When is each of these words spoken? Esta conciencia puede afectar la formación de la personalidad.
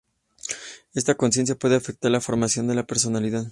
Esta 0.95 1.13
conciencia 1.13 1.53
puede 1.53 1.75
afectar 1.75 2.09
la 2.09 2.21
formación 2.21 2.65
de 2.67 2.73
la 2.73 2.87
personalidad. 2.87 3.45